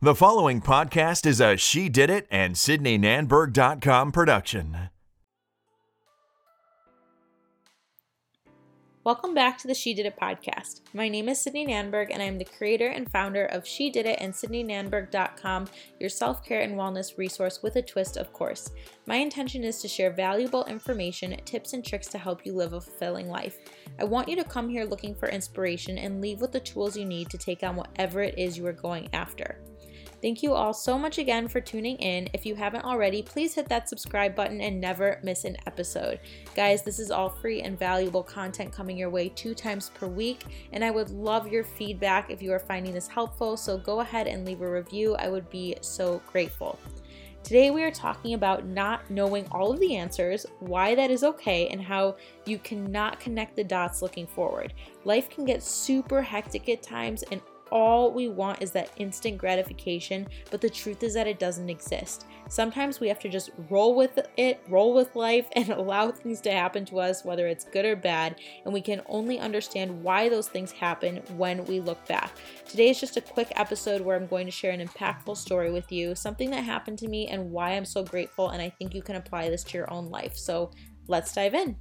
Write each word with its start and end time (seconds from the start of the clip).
The 0.00 0.14
following 0.14 0.60
podcast 0.60 1.26
is 1.26 1.40
a 1.40 1.56
She 1.56 1.88
Did 1.88 2.08
It 2.08 2.28
and 2.30 2.54
SydneyNanberg.com 2.54 4.12
production. 4.12 4.90
Welcome 9.02 9.34
back 9.34 9.58
to 9.58 9.66
the 9.66 9.74
She 9.74 9.94
Did 9.94 10.06
It 10.06 10.16
podcast. 10.16 10.82
My 10.94 11.08
name 11.08 11.28
is 11.28 11.40
Sydney 11.40 11.66
Nanberg, 11.66 12.10
and 12.12 12.22
I'm 12.22 12.38
the 12.38 12.44
creator 12.44 12.86
and 12.86 13.10
founder 13.10 13.46
of 13.46 13.66
She 13.66 13.90
Did 13.90 14.06
It 14.06 14.20
and 14.20 14.32
SydneyNanberg.com, 14.32 15.66
your 15.98 16.10
self 16.10 16.44
care 16.44 16.60
and 16.60 16.76
wellness 16.76 17.18
resource 17.18 17.60
with 17.60 17.74
a 17.74 17.82
twist, 17.82 18.16
of 18.16 18.32
course. 18.32 18.70
My 19.06 19.16
intention 19.16 19.64
is 19.64 19.80
to 19.82 19.88
share 19.88 20.12
valuable 20.12 20.64
information, 20.66 21.36
tips, 21.44 21.72
and 21.72 21.84
tricks 21.84 22.06
to 22.10 22.18
help 22.18 22.46
you 22.46 22.52
live 22.52 22.72
a 22.72 22.80
fulfilling 22.80 23.28
life. 23.28 23.58
I 23.98 24.04
want 24.04 24.28
you 24.28 24.36
to 24.36 24.44
come 24.44 24.68
here 24.68 24.84
looking 24.84 25.16
for 25.16 25.28
inspiration 25.28 25.98
and 25.98 26.20
leave 26.20 26.40
with 26.40 26.52
the 26.52 26.60
tools 26.60 26.96
you 26.96 27.04
need 27.04 27.30
to 27.30 27.38
take 27.38 27.64
on 27.64 27.74
whatever 27.74 28.22
it 28.22 28.38
is 28.38 28.56
you 28.56 28.64
are 28.64 28.72
going 28.72 29.08
after. 29.12 29.58
Thank 30.20 30.42
you 30.42 30.52
all 30.52 30.74
so 30.74 30.98
much 30.98 31.18
again 31.18 31.46
for 31.46 31.60
tuning 31.60 31.96
in. 31.98 32.28
If 32.32 32.44
you 32.44 32.56
haven't 32.56 32.84
already, 32.84 33.22
please 33.22 33.54
hit 33.54 33.68
that 33.68 33.88
subscribe 33.88 34.34
button 34.34 34.60
and 34.60 34.80
never 34.80 35.20
miss 35.22 35.44
an 35.44 35.56
episode. 35.66 36.18
Guys, 36.56 36.82
this 36.82 36.98
is 36.98 37.12
all 37.12 37.28
free 37.28 37.62
and 37.62 37.78
valuable 37.78 38.24
content 38.24 38.72
coming 38.72 38.96
your 38.96 39.10
way 39.10 39.28
two 39.28 39.54
times 39.54 39.92
per 39.94 40.08
week, 40.08 40.44
and 40.72 40.84
I 40.84 40.90
would 40.90 41.10
love 41.10 41.46
your 41.46 41.62
feedback 41.62 42.32
if 42.32 42.42
you 42.42 42.52
are 42.52 42.58
finding 42.58 42.92
this 42.92 43.06
helpful. 43.06 43.56
So 43.56 43.78
go 43.78 44.00
ahead 44.00 44.26
and 44.26 44.44
leave 44.44 44.60
a 44.60 44.68
review. 44.68 45.14
I 45.14 45.28
would 45.28 45.48
be 45.50 45.76
so 45.82 46.20
grateful. 46.32 46.80
Today, 47.44 47.70
we 47.70 47.84
are 47.84 47.90
talking 47.92 48.34
about 48.34 48.66
not 48.66 49.08
knowing 49.10 49.46
all 49.52 49.70
of 49.70 49.78
the 49.78 49.96
answers, 49.96 50.44
why 50.58 50.96
that 50.96 51.12
is 51.12 51.22
okay, 51.22 51.68
and 51.68 51.80
how 51.80 52.16
you 52.44 52.58
cannot 52.58 53.20
connect 53.20 53.54
the 53.54 53.62
dots 53.62 54.02
looking 54.02 54.26
forward. 54.26 54.74
Life 55.04 55.30
can 55.30 55.44
get 55.44 55.62
super 55.62 56.20
hectic 56.20 56.68
at 56.68 56.82
times, 56.82 57.22
and 57.30 57.40
all 57.70 58.12
we 58.12 58.28
want 58.28 58.62
is 58.62 58.70
that 58.72 58.90
instant 58.96 59.38
gratification, 59.38 60.26
but 60.50 60.60
the 60.60 60.70
truth 60.70 61.02
is 61.02 61.14
that 61.14 61.26
it 61.26 61.38
doesn't 61.38 61.68
exist. 61.68 62.26
Sometimes 62.48 63.00
we 63.00 63.08
have 63.08 63.18
to 63.20 63.28
just 63.28 63.50
roll 63.68 63.94
with 63.94 64.18
it, 64.36 64.60
roll 64.68 64.94
with 64.94 65.14
life, 65.14 65.46
and 65.56 65.70
allow 65.70 66.10
things 66.10 66.40
to 66.42 66.52
happen 66.52 66.84
to 66.86 67.00
us, 67.00 67.24
whether 67.24 67.46
it's 67.46 67.64
good 67.64 67.84
or 67.84 67.96
bad, 67.96 68.40
and 68.64 68.72
we 68.72 68.80
can 68.80 69.02
only 69.06 69.38
understand 69.38 70.02
why 70.02 70.28
those 70.28 70.48
things 70.48 70.72
happen 70.72 71.16
when 71.36 71.64
we 71.66 71.80
look 71.80 72.04
back. 72.06 72.32
Today 72.68 72.90
is 72.90 73.00
just 73.00 73.16
a 73.16 73.22
quick 73.22 73.52
episode 73.56 74.00
where 74.00 74.16
I'm 74.16 74.26
going 74.26 74.46
to 74.46 74.52
share 74.52 74.72
an 74.72 74.86
impactful 74.86 75.36
story 75.36 75.70
with 75.70 75.90
you, 75.92 76.14
something 76.14 76.50
that 76.50 76.64
happened 76.64 76.98
to 76.98 77.08
me, 77.08 77.28
and 77.28 77.50
why 77.50 77.70
I'm 77.70 77.84
so 77.84 78.02
grateful, 78.02 78.50
and 78.50 78.62
I 78.62 78.70
think 78.70 78.94
you 78.94 79.02
can 79.02 79.16
apply 79.16 79.50
this 79.50 79.64
to 79.64 79.78
your 79.78 79.92
own 79.92 80.08
life. 80.10 80.36
So 80.36 80.70
let's 81.06 81.32
dive 81.34 81.54
in. 81.54 81.76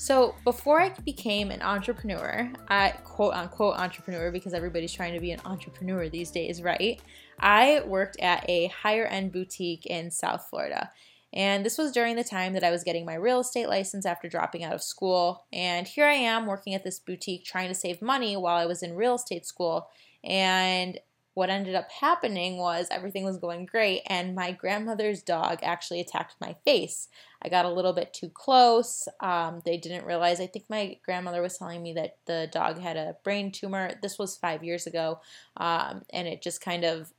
So 0.00 0.34
before 0.44 0.80
I 0.80 0.94
became 1.04 1.50
an 1.50 1.60
entrepreneur, 1.60 2.50
I 2.70 2.88
quote 3.04 3.34
unquote 3.34 3.76
entrepreneur 3.76 4.30
because 4.30 4.54
everybody's 4.54 4.94
trying 4.94 5.12
to 5.12 5.20
be 5.20 5.30
an 5.30 5.42
entrepreneur 5.44 6.08
these 6.08 6.30
days, 6.30 6.62
right? 6.62 7.02
I 7.38 7.82
worked 7.84 8.18
at 8.18 8.48
a 8.48 8.68
higher 8.68 9.04
end 9.04 9.30
boutique 9.30 9.84
in 9.84 10.10
South 10.10 10.46
Florida. 10.48 10.90
And 11.34 11.66
this 11.66 11.76
was 11.76 11.92
during 11.92 12.16
the 12.16 12.24
time 12.24 12.54
that 12.54 12.64
I 12.64 12.70
was 12.70 12.82
getting 12.82 13.04
my 13.04 13.12
real 13.12 13.40
estate 13.40 13.68
license 13.68 14.06
after 14.06 14.26
dropping 14.26 14.64
out 14.64 14.72
of 14.72 14.82
school. 14.82 15.44
And 15.52 15.86
here 15.86 16.06
I 16.06 16.14
am 16.14 16.46
working 16.46 16.72
at 16.72 16.82
this 16.82 16.98
boutique 16.98 17.44
trying 17.44 17.68
to 17.68 17.74
save 17.74 18.00
money 18.00 18.38
while 18.38 18.56
I 18.56 18.64
was 18.64 18.82
in 18.82 18.96
real 18.96 19.16
estate 19.16 19.44
school. 19.44 19.90
And 20.24 20.98
what 21.34 21.50
ended 21.50 21.74
up 21.74 21.90
happening 21.90 22.56
was 22.56 22.88
everything 22.90 23.24
was 23.24 23.38
going 23.38 23.64
great, 23.66 24.02
and 24.06 24.34
my 24.34 24.50
grandmother's 24.50 25.22
dog 25.22 25.60
actually 25.62 26.00
attacked 26.00 26.34
my 26.40 26.56
face. 26.64 27.08
I 27.42 27.48
got 27.48 27.64
a 27.64 27.70
little 27.70 27.92
bit 27.92 28.12
too 28.12 28.28
close. 28.28 29.08
Um, 29.20 29.62
they 29.64 29.76
didn't 29.76 30.04
realize. 30.04 30.40
I 30.40 30.46
think 30.46 30.66
my 30.68 30.98
grandmother 31.04 31.42
was 31.42 31.56
telling 31.56 31.82
me 31.82 31.94
that 31.94 32.18
the 32.26 32.48
dog 32.52 32.78
had 32.78 32.96
a 32.96 33.16
brain 33.24 33.50
tumor. 33.50 33.92
This 34.02 34.18
was 34.18 34.36
five 34.36 34.62
years 34.62 34.86
ago, 34.86 35.20
um, 35.56 36.02
and 36.10 36.28
it 36.28 36.42
just 36.42 36.60
kind 36.60 36.84
of 36.84 37.12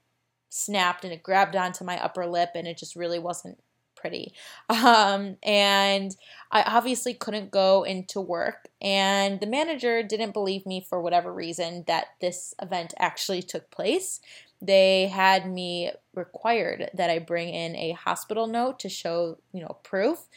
snapped 0.49 1.05
and 1.05 1.14
it 1.14 1.23
grabbed 1.23 1.55
onto 1.55 1.83
my 1.83 2.03
upper 2.03 2.27
lip, 2.27 2.52
and 2.55 2.67
it 2.67 2.77
just 2.77 2.95
really 2.95 3.20
wasn't 3.20 3.58
pretty. 3.95 4.33
Um, 4.70 5.37
and 5.43 6.15
I 6.52 6.64
obviously 6.64 7.14
couldn't 7.14 7.52
go 7.52 7.83
into 7.83 8.20
work. 8.20 8.67
And 8.81 9.39
the 9.39 9.48
manager 9.48 10.02
didn't 10.02 10.33
believe 10.33 10.65
me 10.65 10.86
for 10.87 11.02
whatever 11.02 11.31
reason 11.31 11.83
that 11.87 12.08
this 12.20 12.55
event 12.61 12.93
actually 12.98 13.43
took 13.43 13.70
place. 13.70 14.20
They 14.61 15.08
had 15.08 15.49
me 15.49 15.92
required 16.14 16.89
that 16.94 17.10
I 17.10 17.20
bring 17.20 17.49
in 17.49 17.76
a 17.76 17.92
hospital 17.92 18.48
note 18.48 18.80
to 18.80 18.89
show, 18.89 19.39
you 19.52 19.61
know, 19.61 19.77
proof. 19.83 20.27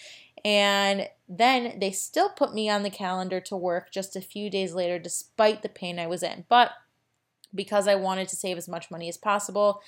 And 0.44 1.08
then 1.28 1.78
they 1.78 1.90
still 1.90 2.28
put 2.28 2.54
me 2.54 2.68
on 2.68 2.82
the 2.82 2.90
calendar 2.90 3.40
to 3.40 3.56
work 3.56 3.90
just 3.90 4.16
a 4.16 4.20
few 4.20 4.50
days 4.50 4.74
later, 4.74 4.98
despite 4.98 5.62
the 5.62 5.68
pain 5.68 5.98
I 5.98 6.06
was 6.06 6.22
in. 6.22 6.44
But 6.48 6.70
because 7.54 7.88
I 7.88 7.94
wanted 7.94 8.28
to 8.28 8.36
save 8.36 8.58
as 8.58 8.68
much 8.68 8.90
money 8.90 9.08
as 9.08 9.16
possible, 9.16 9.82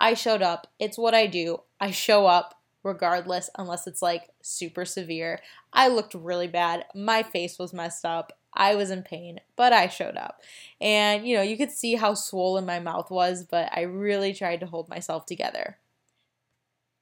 I 0.00 0.14
showed 0.14 0.42
up. 0.42 0.66
It's 0.78 0.98
what 0.98 1.14
I 1.14 1.26
do. 1.26 1.60
I 1.80 1.90
show 1.90 2.26
up 2.26 2.60
regardless, 2.82 3.48
unless 3.56 3.86
it's 3.86 4.02
like 4.02 4.28
super 4.42 4.84
severe. 4.84 5.40
I 5.72 5.88
looked 5.88 6.14
really 6.14 6.48
bad. 6.48 6.84
My 6.94 7.22
face 7.22 7.58
was 7.58 7.72
messed 7.72 8.04
up. 8.04 8.38
I 8.54 8.74
was 8.74 8.90
in 8.90 9.02
pain, 9.02 9.40
but 9.56 9.72
I 9.72 9.88
showed 9.88 10.16
up. 10.16 10.40
And, 10.80 11.26
you 11.26 11.36
know, 11.36 11.42
you 11.42 11.56
could 11.56 11.70
see 11.70 11.94
how 11.94 12.14
swollen 12.14 12.66
my 12.66 12.80
mouth 12.80 13.10
was, 13.10 13.44
but 13.44 13.68
I 13.72 13.82
really 13.82 14.32
tried 14.32 14.60
to 14.60 14.66
hold 14.66 14.88
myself 14.88 15.26
together. 15.26 15.78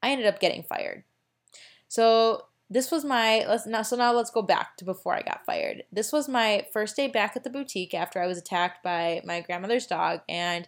I 0.01 0.11
ended 0.11 0.27
up 0.27 0.39
getting 0.39 0.63
fired. 0.63 1.03
So, 1.87 2.45
this 2.69 2.89
was 2.89 3.05
my 3.05 3.45
let's 3.47 3.67
now 3.67 3.83
so 3.83 3.95
now 3.95 4.11
let's 4.13 4.31
go 4.31 4.41
back 4.41 4.77
to 4.77 4.85
before 4.85 5.13
I 5.13 5.21
got 5.21 5.45
fired. 5.45 5.83
This 5.91 6.11
was 6.11 6.27
my 6.27 6.65
first 6.73 6.95
day 6.95 7.07
back 7.07 7.35
at 7.35 7.43
the 7.43 7.49
boutique 7.51 7.93
after 7.93 8.19
I 8.19 8.25
was 8.25 8.37
attacked 8.37 8.83
by 8.83 9.21
my 9.23 9.41
grandmother's 9.41 9.85
dog 9.85 10.21
and 10.27 10.67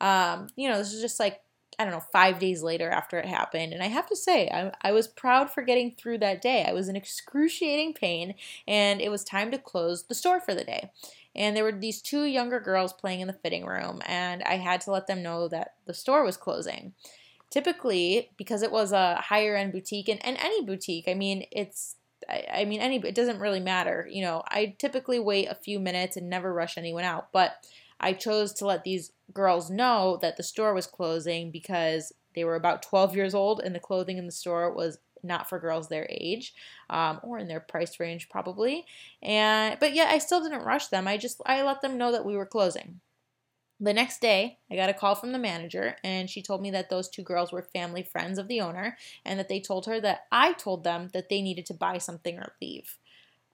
um, 0.00 0.48
you 0.56 0.68
know, 0.68 0.78
this 0.78 0.92
was 0.92 1.00
just 1.00 1.20
like 1.20 1.40
I 1.78 1.84
don't 1.84 1.92
know, 1.92 2.00
five 2.00 2.38
days 2.38 2.62
later 2.62 2.90
after 2.90 3.18
it 3.18 3.26
happened. 3.26 3.72
And 3.72 3.82
I 3.82 3.86
have 3.86 4.08
to 4.08 4.16
say, 4.16 4.48
I, 4.48 4.72
I 4.80 4.92
was 4.92 5.06
proud 5.06 5.50
for 5.50 5.62
getting 5.62 5.90
through 5.90 6.18
that 6.18 6.40
day. 6.40 6.64
I 6.66 6.72
was 6.72 6.88
in 6.88 6.96
excruciating 6.96 7.94
pain, 7.94 8.34
and 8.66 9.00
it 9.00 9.10
was 9.10 9.24
time 9.24 9.50
to 9.50 9.58
close 9.58 10.04
the 10.04 10.14
store 10.14 10.40
for 10.40 10.54
the 10.54 10.64
day. 10.64 10.90
And 11.34 11.54
there 11.54 11.64
were 11.64 11.72
these 11.72 12.00
two 12.00 12.24
younger 12.24 12.60
girls 12.60 12.94
playing 12.94 13.20
in 13.20 13.26
the 13.26 13.34
fitting 13.34 13.66
room, 13.66 14.00
and 14.06 14.42
I 14.44 14.56
had 14.56 14.80
to 14.82 14.90
let 14.90 15.06
them 15.06 15.22
know 15.22 15.48
that 15.48 15.74
the 15.84 15.92
store 15.94 16.24
was 16.24 16.38
closing. 16.38 16.94
Typically, 17.50 18.30
because 18.36 18.62
it 18.62 18.72
was 18.72 18.92
a 18.92 19.16
higher 19.16 19.54
end 19.54 19.72
boutique, 19.72 20.08
and, 20.08 20.24
and 20.24 20.38
any 20.38 20.64
boutique, 20.64 21.08
I 21.08 21.14
mean, 21.14 21.44
it's 21.52 21.96
I, 22.28 22.64
mean, 22.64 22.80
any 22.80 22.96
it 22.96 23.14
doesn't 23.14 23.38
really 23.38 23.60
matter. 23.60 24.08
You 24.10 24.22
know, 24.22 24.42
I 24.48 24.74
typically 24.78 25.20
wait 25.20 25.48
a 25.48 25.54
few 25.54 25.78
minutes 25.78 26.16
and 26.16 26.28
never 26.28 26.52
rush 26.52 26.76
anyone 26.76 27.04
out, 27.04 27.28
but 27.32 27.56
I 28.00 28.12
chose 28.12 28.52
to 28.54 28.66
let 28.66 28.84
these 28.84 29.12
girls 29.32 29.70
know 29.70 30.18
that 30.22 30.36
the 30.36 30.42
store 30.42 30.74
was 30.74 30.86
closing 30.86 31.50
because 31.50 32.12
they 32.34 32.44
were 32.44 32.54
about 32.54 32.82
12 32.82 33.16
years 33.16 33.34
old 33.34 33.60
and 33.60 33.74
the 33.74 33.80
clothing 33.80 34.18
in 34.18 34.26
the 34.26 34.32
store 34.32 34.72
was 34.72 34.98
not 35.22 35.48
for 35.48 35.58
girls 35.58 35.88
their 35.88 36.06
age 36.10 36.54
um, 36.90 37.18
or 37.22 37.38
in 37.38 37.48
their 37.48 37.60
price 37.60 37.98
range 37.98 38.28
probably. 38.28 38.84
And 39.22 39.78
but 39.80 39.94
yeah 39.94 40.08
i 40.10 40.18
still 40.18 40.42
didn't 40.42 40.64
rush 40.64 40.88
them. 40.88 41.08
I 41.08 41.16
just 41.16 41.40
i 41.46 41.62
let 41.62 41.82
them 41.82 41.98
know 41.98 42.12
that 42.12 42.24
we 42.24 42.36
were 42.36 42.46
closing. 42.46 43.00
The 43.80 43.92
next 43.92 44.20
day 44.20 44.58
i 44.70 44.76
got 44.76 44.90
a 44.90 44.94
call 44.94 45.14
from 45.14 45.32
the 45.32 45.38
manager 45.38 45.96
and 46.04 46.30
she 46.30 46.42
told 46.42 46.62
me 46.62 46.70
that 46.70 46.90
those 46.90 47.08
two 47.08 47.22
girls 47.22 47.52
were 47.52 47.62
family 47.62 48.02
friends 48.02 48.38
of 48.38 48.48
the 48.48 48.60
owner 48.60 48.96
and 49.24 49.38
that 49.38 49.48
they 49.48 49.60
told 49.60 49.86
her 49.86 50.00
that 50.00 50.20
i 50.30 50.52
told 50.52 50.84
them 50.84 51.10
that 51.12 51.28
they 51.28 51.42
needed 51.42 51.66
to 51.66 51.74
buy 51.74 51.98
something 51.98 52.38
or 52.38 52.54
leave 52.62 52.96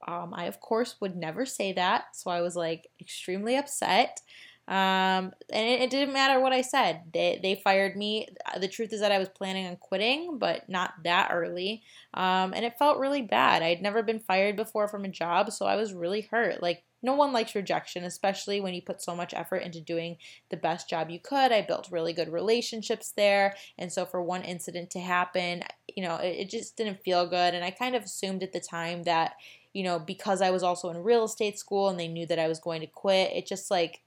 um, 0.06 0.32
I, 0.34 0.44
of 0.44 0.60
course, 0.60 0.96
would 1.00 1.16
never 1.16 1.46
say 1.46 1.72
that. 1.72 2.14
So 2.14 2.30
I 2.30 2.40
was 2.40 2.56
like 2.56 2.88
extremely 3.00 3.56
upset. 3.56 4.20
Um, 4.68 5.32
and 5.52 5.68
it, 5.68 5.80
it, 5.82 5.90
didn't 5.90 6.14
matter 6.14 6.40
what 6.40 6.52
I 6.52 6.60
said. 6.62 7.02
They, 7.12 7.40
they 7.42 7.60
fired 7.62 7.96
me. 7.96 8.28
The 8.60 8.68
truth 8.68 8.92
is 8.92 9.00
that 9.00 9.10
I 9.10 9.18
was 9.18 9.28
planning 9.28 9.66
on 9.66 9.76
quitting, 9.76 10.38
but 10.38 10.68
not 10.68 10.94
that 11.02 11.30
early. 11.32 11.82
Um, 12.14 12.54
and 12.54 12.64
it 12.64 12.78
felt 12.78 13.00
really 13.00 13.22
bad. 13.22 13.62
I'd 13.62 13.82
never 13.82 14.04
been 14.04 14.20
fired 14.20 14.54
before 14.54 14.86
from 14.86 15.04
a 15.04 15.08
job, 15.08 15.50
so 15.50 15.66
I 15.66 15.74
was 15.74 15.92
really 15.92 16.22
hurt. 16.22 16.62
Like, 16.62 16.84
no 17.02 17.14
one 17.14 17.32
likes 17.32 17.56
rejection, 17.56 18.04
especially 18.04 18.60
when 18.60 18.75
you 18.75 18.81
put 18.81 19.02
so 19.02 19.16
much 19.16 19.34
effort 19.34 19.58
into 19.58 19.81
doing 19.81 20.19
the 20.50 20.56
best 20.56 20.88
job 20.88 21.10
you 21.10 21.19
could. 21.19 21.50
I 21.50 21.62
built 21.62 21.88
really 21.90 22.12
good 22.12 22.32
relationships 22.32 23.12
there. 23.16 23.56
And 23.76 23.93
so 23.93 24.06
for 24.06 24.22
one 24.22 24.43
incident 24.43 24.90
to 24.90 25.00
happen, 25.00 25.64
you 25.94 26.04
know, 26.04 26.16
it, 26.16 26.37
it 26.38 26.50
just 26.50 26.76
didn't 26.76 27.02
feel 27.02 27.26
good. 27.26 27.54
And 27.54 27.64
I 27.64 27.72
kind 27.72 27.96
of 27.96 28.04
assumed 28.04 28.44
at 28.44 28.52
the 28.52 28.60
time 28.60 29.02
that, 29.02 29.34
you 29.72 29.82
know, 29.84 29.98
because 29.98 30.42
I 30.42 30.50
was 30.50 30.62
also 30.62 30.90
in 30.90 30.98
real 30.98 31.24
estate 31.24 31.58
school 31.58 31.88
and 31.88 31.98
they 31.98 32.08
knew 32.08 32.26
that 32.26 32.38
I 32.38 32.48
was 32.48 32.60
going 32.60 32.80
to 32.80 32.86
quit, 32.86 33.32
it 33.32 33.46
just 33.46 33.70
like, 33.70 34.02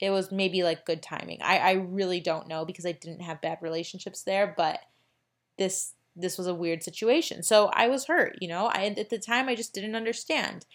it 0.00 0.10
was 0.10 0.32
maybe 0.32 0.62
like 0.62 0.86
good 0.86 1.02
timing. 1.02 1.38
I, 1.42 1.58
I 1.58 1.72
really 1.72 2.20
don't 2.20 2.48
know 2.48 2.64
because 2.64 2.86
I 2.86 2.92
didn't 2.92 3.22
have 3.22 3.40
bad 3.40 3.58
relationships 3.60 4.22
there, 4.22 4.54
but 4.56 4.80
this 5.58 5.92
this 6.16 6.38
was 6.38 6.46
a 6.46 6.54
weird 6.54 6.82
situation. 6.82 7.42
So 7.42 7.70
I 7.72 7.88
was 7.88 8.06
hurt, 8.06 8.36
you 8.40 8.48
know. 8.48 8.66
I 8.66 8.86
at 8.86 9.10
the 9.10 9.18
time 9.18 9.48
I 9.48 9.54
just 9.54 9.74
didn't 9.74 9.96
understand. 9.96 10.66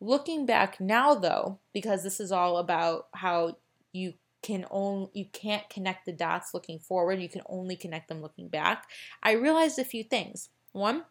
Looking 0.00 0.46
back 0.46 0.80
now 0.80 1.14
though, 1.14 1.60
because 1.72 2.02
this 2.02 2.20
is 2.20 2.32
all 2.32 2.58
about 2.58 3.06
how 3.14 3.56
you 3.92 4.14
can 4.42 4.66
only 4.70 5.10
you 5.14 5.26
can't 5.32 5.68
connect 5.70 6.06
the 6.06 6.12
dots 6.12 6.52
looking 6.52 6.78
forward, 6.78 7.20
you 7.20 7.28
can 7.28 7.42
only 7.46 7.76
connect 7.76 8.08
them 8.08 8.20
looking 8.20 8.48
back. 8.48 8.86
I 9.22 9.32
realized 9.32 9.78
a 9.78 9.84
few 9.84 10.04
things. 10.04 10.48
One, 10.72 11.04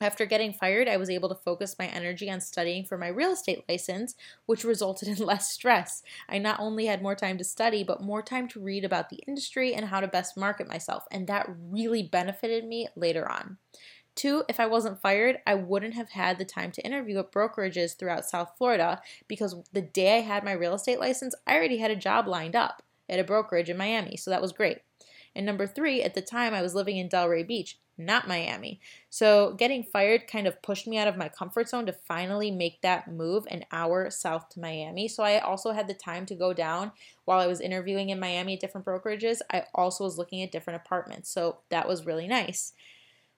After 0.00 0.26
getting 0.26 0.52
fired, 0.52 0.88
I 0.88 0.96
was 0.96 1.08
able 1.08 1.28
to 1.28 1.36
focus 1.36 1.76
my 1.78 1.86
energy 1.86 2.28
on 2.28 2.40
studying 2.40 2.84
for 2.84 2.98
my 2.98 3.06
real 3.06 3.30
estate 3.30 3.64
license, 3.68 4.16
which 4.44 4.64
resulted 4.64 5.06
in 5.08 5.16
less 5.24 5.52
stress. 5.52 6.02
I 6.28 6.38
not 6.38 6.58
only 6.58 6.86
had 6.86 7.02
more 7.02 7.14
time 7.14 7.38
to 7.38 7.44
study, 7.44 7.84
but 7.84 8.02
more 8.02 8.22
time 8.22 8.48
to 8.48 8.60
read 8.60 8.84
about 8.84 9.08
the 9.08 9.22
industry 9.28 9.72
and 9.72 9.86
how 9.86 10.00
to 10.00 10.08
best 10.08 10.36
market 10.36 10.68
myself, 10.68 11.04
and 11.12 11.28
that 11.28 11.48
really 11.48 12.02
benefited 12.02 12.64
me 12.64 12.88
later 12.96 13.30
on. 13.30 13.58
Two, 14.16 14.44
if 14.48 14.60
I 14.60 14.66
wasn't 14.66 15.00
fired, 15.00 15.38
I 15.46 15.54
wouldn't 15.54 15.94
have 15.94 16.10
had 16.10 16.38
the 16.38 16.44
time 16.44 16.70
to 16.72 16.84
interview 16.84 17.18
at 17.18 17.32
brokerages 17.32 17.96
throughout 17.96 18.24
South 18.24 18.52
Florida 18.56 19.00
because 19.26 19.56
the 19.72 19.82
day 19.82 20.18
I 20.18 20.20
had 20.20 20.44
my 20.44 20.52
real 20.52 20.74
estate 20.74 21.00
license, 21.00 21.34
I 21.46 21.54
already 21.56 21.78
had 21.78 21.90
a 21.90 21.96
job 21.96 22.28
lined 22.28 22.54
up 22.54 22.82
at 23.08 23.18
a 23.18 23.24
brokerage 23.24 23.70
in 23.70 23.76
Miami, 23.76 24.16
so 24.16 24.30
that 24.30 24.42
was 24.42 24.52
great. 24.52 24.78
And 25.34 25.44
number 25.44 25.66
three, 25.66 26.02
at 26.02 26.14
the 26.14 26.22
time 26.22 26.54
I 26.54 26.62
was 26.62 26.76
living 26.76 26.96
in 26.96 27.08
Delray 27.08 27.46
Beach, 27.46 27.78
not 27.96 28.28
Miami. 28.28 28.80
So 29.10 29.54
getting 29.54 29.84
fired 29.84 30.26
kind 30.26 30.46
of 30.46 30.60
pushed 30.62 30.86
me 30.86 30.98
out 30.98 31.08
of 31.08 31.16
my 31.16 31.28
comfort 31.28 31.68
zone 31.68 31.86
to 31.86 31.92
finally 31.92 32.50
make 32.50 32.80
that 32.82 33.08
move 33.08 33.46
an 33.50 33.64
hour 33.70 34.10
south 34.10 34.48
to 34.50 34.60
Miami. 34.60 35.08
So 35.08 35.22
I 35.22 35.38
also 35.38 35.72
had 35.72 35.86
the 35.86 35.94
time 35.94 36.26
to 36.26 36.34
go 36.34 36.52
down 36.52 36.92
while 37.24 37.40
I 37.40 37.46
was 37.46 37.60
interviewing 37.60 38.10
in 38.10 38.20
Miami 38.20 38.54
at 38.54 38.60
different 38.60 38.86
brokerages. 38.86 39.38
I 39.52 39.64
also 39.74 40.04
was 40.04 40.18
looking 40.18 40.42
at 40.42 40.52
different 40.52 40.82
apartments. 40.84 41.30
So 41.30 41.58
that 41.70 41.88
was 41.88 42.06
really 42.06 42.26
nice 42.26 42.72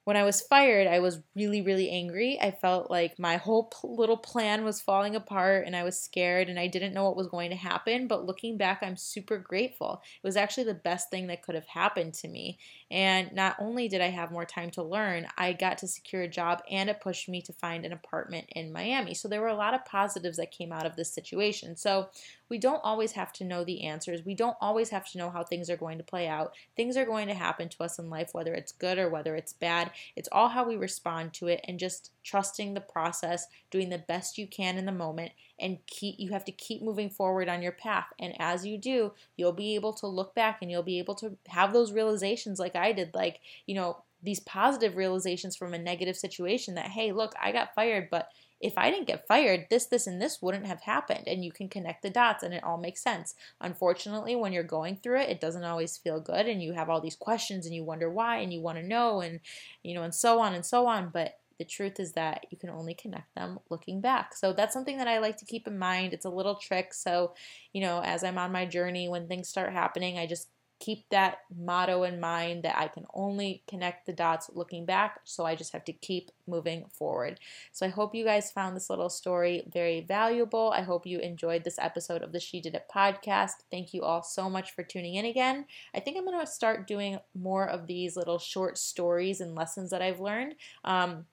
when 0.06 0.17
I 0.17 0.23
was 0.23 0.41
fired, 0.41 0.87
I 0.87 1.00
was 1.00 1.19
really, 1.35 1.62
really 1.62 1.91
angry. 1.91 2.38
I 2.41 2.53
felt 2.53 2.93
like 2.93 3.19
my 3.19 3.38
whole 3.38 3.73
little 3.82 4.17
plan 4.17 4.62
was 4.62 4.81
falling 4.81 5.17
apart 5.17 5.67
and 5.67 5.75
I 5.75 5.82
was 5.82 6.00
scared 6.00 6.49
and 6.49 6.61
I 6.61 6.69
didn't 6.69 6.94
know 6.94 7.03
what 7.03 7.17
was 7.17 7.26
going 7.26 7.50
to 7.50 7.56
happen. 7.56 8.06
But 8.06 8.25
looking 8.25 8.56
back, 8.56 8.85
I'm 8.85 8.97
super 8.97 9.37
grateful. 9.37 10.00
It 10.23 10.25
was 10.25 10.37
actually 10.37 10.62
the 10.62 10.75
best 10.75 11.11
thing 11.11 11.26
that 11.26 11.43
could 11.43 11.56
have 11.56 11.67
happened 11.67 12.14
to 12.14 12.29
me. 12.29 12.56
And 12.88 13.32
not 13.32 13.56
only 13.58 13.88
did 13.88 14.00
I 14.00 14.11
have 14.11 14.31
more 14.31 14.44
time 14.44 14.70
to 14.70 14.82
learn, 14.85 15.26
I 15.37 15.53
got 15.55 15.79
to 15.79 15.88
secure 15.88 16.23
a 16.23 16.29
job 16.29 16.62
and 16.70 16.88
it 16.88 17.00
pushed 17.00 17.29
me 17.29 17.43
to 17.43 17.52
find 17.52 17.85
an 17.85 17.93
apartment 17.93 18.47
in 18.50 18.73
Miami. 18.73 19.12
So 19.12 19.26
there 19.26 19.41
were 19.41 19.49
a 19.49 19.56
lot 19.56 19.75
of 19.75 19.85
positives 19.87 20.37
that 20.37 20.52
came 20.52 20.70
out 20.70 20.87
of 20.87 20.94
this 20.94 21.12
situation. 21.12 21.75
So 21.75 22.11
we 22.49 22.59
don't 22.59 22.81
always 22.85 23.13
have 23.13 23.33
to 23.35 23.45
know 23.45 23.65
the 23.65 23.85
answers. 23.85 24.25
We 24.25 24.35
don't 24.35 24.57
always 24.61 24.91
have 24.91 25.07
to 25.11 25.19
know 25.19 25.31
how 25.31 25.45
things 25.45 25.69
are 25.71 25.77
going 25.77 25.99
to 25.99 26.05
play 26.05 26.29
out. 26.29 26.55
Things 26.77 26.97
are 26.97 27.05
going 27.05 27.29
to 27.29 27.35
happen 27.35 27.69
to 27.71 27.83
us 27.85 27.99
in 27.99 28.11
life, 28.11 28.31
whether 28.33 28.55
it's 28.55 28.73
good 28.73 28.99
or 28.99 29.09
whether 29.09 29.35
it's 29.35 29.53
bad. 29.53 29.91
It's 30.15 30.29
all 30.33 30.49
how 30.49 30.67
we 30.67 30.77
respond 30.77 31.33
to 31.35 31.49
it 31.49 31.61
and 31.65 31.79
just 31.79 32.11
trusting 32.23 32.75
the 32.75 32.81
process, 32.81 33.47
doing 33.71 33.89
the 33.89 33.99
best 33.99 34.39
you 34.39 34.47
can 34.47 34.79
in 34.79 34.87
the 34.87 34.93
moment, 34.93 35.33
and 35.59 35.79
keep 35.87 36.17
you 36.19 36.31
have 36.31 36.45
to 36.45 36.53
keep 36.53 36.83
moving 36.83 37.11
forward 37.11 37.49
on 37.49 37.63
your 37.63 37.73
path. 37.73 38.07
And 38.19 38.35
as 38.39 38.67
you 38.67 38.79
do, 38.79 39.13
you'll 39.37 39.53
be 39.53 39.75
able 39.75 39.93
to 39.95 40.07
look 40.07 40.35
back 40.35 40.59
and 40.61 40.71
you'll 40.71 40.83
be 40.83 40.99
able 40.99 41.15
to 41.17 41.37
have 41.49 41.73
those 41.73 41.93
realizations 41.93 42.59
like 42.59 42.77
I 42.77 42.93
did, 42.93 43.15
like, 43.15 43.41
you 43.67 43.75
know, 43.75 43.99
these 44.26 44.40
positive 44.40 44.96
realizations 44.96 45.56
from 45.56 45.73
a 45.73 45.78
negative 45.78 46.17
situation 46.17 46.75
that, 46.75 46.90
hey, 46.90 47.12
look, 47.12 47.34
I 47.40 47.52
got 47.52 47.75
fired, 47.75 48.08
but 48.11 48.28
if 48.61 48.75
I 48.76 48.90
didn't 48.90 49.06
get 49.06 49.26
fired, 49.28 49.67
this, 49.70 49.87
this, 49.87 50.06
and 50.06 50.20
this 50.20 50.40
wouldn't 50.40 50.67
have 50.67 50.81
happened. 50.81 51.25
And 51.26 51.44
you 51.44 51.52
can 51.52 51.69
connect 51.69 52.02
the 52.02 52.11
dots 52.11 52.43
and 52.43 52.55
it 52.55 52.64
all 52.64 52.78
makes 52.78 53.02
sense. 53.02 53.34
Unfortunately, 53.61 54.34
when 54.34 54.52
you're 54.52 54.62
going 54.62 54.96
through 54.96 55.20
it, 55.20 55.28
it 55.28 55.40
doesn't 55.40 55.64
always 55.64 55.96
feel 55.96 56.20
good 56.20 56.46
and 56.46 56.62
you 56.62 56.73
have 56.73 56.88
all 56.88 57.00
these 57.00 57.17
questions 57.17 57.67
and 57.67 57.75
you 57.75 57.84
wonder 57.84 58.11
why 58.11 58.38
and 58.38 58.52
you 58.52 58.61
want 58.61 58.78
to 58.78 58.87
know 58.87 59.20
and, 59.20 59.40
you 59.82 59.94
know, 59.94 60.02
and 60.02 60.14
so 60.14 60.40
on 60.40 60.55
and 60.55 60.64
so 60.64 60.87
on. 60.87 61.11
But 61.12 61.34
the 61.58 61.64
truth 61.64 62.00
is 62.00 62.12
that 62.12 62.46
you 62.50 62.58
can 62.58 62.70
only 62.70 62.94
connect 62.94 63.34
them 63.34 63.58
looking 63.70 64.00
back. 64.00 64.34
So 64.34 64.52
that's 64.52 64.75
something 64.75 64.99
that 64.99 65.08
I 65.08 65.19
like 65.19 65.37
to 65.38 65.46
keep 65.46 65.67
in 65.67 65.78
mind. 65.78 66.12
It's 66.12 66.25
a 66.25 66.31
little 66.31 66.56
trick. 66.56 66.93
So, 66.94 67.34
you 67.73 67.81
know, 67.81 68.00
as 68.02 68.25
I'm 68.25 68.38
on 68.38 68.52
my 68.52 68.67
journey, 68.67 69.08
when 69.08 69.28
things 69.28 69.49
start 69.49 69.73
happening, 69.73 70.19
I 70.19 70.26
just 70.26 70.49
keep 70.78 71.08
that 71.11 71.38
motto 71.56 72.02
in 72.02 72.20
mind 72.20 72.62
that 72.62 72.78
I 72.78 72.88
can 72.88 73.06
only 73.14 73.62
connect 73.69 74.06
the 74.06 74.12
dots 74.12 74.50
looking 74.55 74.84
back, 74.84 75.20
so 75.25 75.44
I 75.44 75.55
just 75.55 75.73
have 75.73 75.84
to 75.87 75.93
keep 75.93 76.31
moving 76.46 76.84
forward. 76.93 77.40
So 77.73 77.87
I 77.87 77.88
hope 77.88 78.14
you 78.14 78.25
guys 78.25 78.50
found 78.50 78.76
this 78.76 78.90
little 78.90 79.08
story 79.08 79.64
very 79.73 80.00
valuable. 80.02 80.73
I 80.75 80.82
hope 80.82 81.06
you 81.06 81.19
enjoyed 81.19 81.64
this 81.64 81.78
episode 81.78 82.23
of 82.23 82.32
the 82.32 82.40
She 82.40 82.61
Did 82.61 82.75
It 82.75 82.87
podcast. 82.94 83.62
Thank 83.70 83.94
you 83.94 84.02
all 84.02 84.23
so 84.23 84.50
much 84.50 84.73
for 84.73 84.82
tuning 84.82 85.14
in 85.14 85.25
again. 85.25 85.67
I 85.94 86.00
think 86.00 86.17
I'm 86.17 86.25
going 86.25 86.38
to 86.38 86.46
start 86.46 86.87
doing 86.87 87.19
more 87.34 87.69
of 87.69 87.87
these 87.87 88.17
little 88.17 88.38
short 88.38 88.78
stories 88.78 89.40
and 89.40 89.55
lessons 89.55 89.90
that 89.90 90.02
I've 90.02 90.20
learned. 90.20 90.55
Um, 90.84 91.26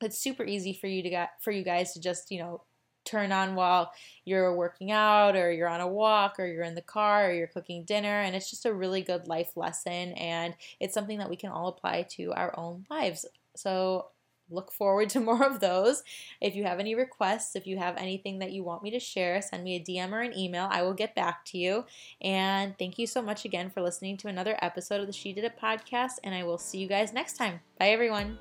it's 0.00 0.18
super 0.18 0.44
easy 0.44 0.72
for 0.72 0.86
you 0.86 1.02
to 1.02 1.10
get 1.10 1.30
for 1.40 1.50
you 1.50 1.64
guys 1.64 1.92
to 1.94 2.00
just 2.00 2.30
you 2.30 2.38
know 2.38 2.62
turn 3.06 3.32
on 3.32 3.54
while 3.54 3.92
you're 4.24 4.54
working 4.54 4.90
out 4.90 5.36
or 5.36 5.52
you're 5.52 5.68
on 5.68 5.80
a 5.80 5.88
walk 5.88 6.38
or 6.38 6.46
you're 6.46 6.64
in 6.64 6.74
the 6.74 6.82
car 6.82 7.30
or 7.30 7.32
you're 7.32 7.46
cooking 7.46 7.84
dinner. 7.84 8.20
And 8.20 8.34
it's 8.34 8.50
just 8.50 8.66
a 8.66 8.74
really 8.74 9.02
good 9.02 9.28
life 9.28 9.56
lesson. 9.56 10.12
And 10.12 10.54
it's 10.80 10.94
something 10.94 11.18
that 11.18 11.30
we 11.30 11.36
can 11.36 11.50
all 11.50 11.68
apply 11.68 12.06
to 12.10 12.32
our 12.32 12.58
own 12.58 12.84
lives. 12.90 13.26
So 13.54 14.08
look 14.50 14.70
forward 14.72 15.08
to 15.10 15.20
more 15.26 15.44
of 15.44 15.60
those. 15.60 16.02
If 16.40 16.54
you 16.54 16.64
have 16.64 16.78
any 16.78 16.94
requests, 16.94 17.56
if 17.56 17.66
you 17.66 17.78
have 17.78 17.96
anything 17.96 18.38
that 18.40 18.52
you 18.52 18.62
want 18.62 18.82
me 18.82 18.90
to 18.90 19.00
share, 19.00 19.40
send 19.42 19.64
me 19.64 19.76
a 19.76 19.80
DM 19.80 20.12
or 20.12 20.20
an 20.20 20.36
email. 20.36 20.68
I 20.70 20.82
will 20.82 20.94
get 20.94 21.14
back 21.14 21.44
to 21.46 21.58
you. 21.58 21.84
And 22.20 22.78
thank 22.78 22.98
you 22.98 23.06
so 23.06 23.22
much 23.22 23.44
again 23.44 23.70
for 23.70 23.82
listening 23.82 24.16
to 24.18 24.28
another 24.28 24.58
episode 24.62 25.00
of 25.00 25.06
the 25.06 25.12
She 25.12 25.32
Did 25.32 25.44
It 25.44 25.58
podcast. 25.60 26.12
And 26.24 26.34
I 26.34 26.44
will 26.44 26.58
see 26.58 26.78
you 26.78 26.88
guys 26.88 27.12
next 27.12 27.34
time. 27.34 27.60
Bye, 27.78 27.90
everyone. 27.90 28.38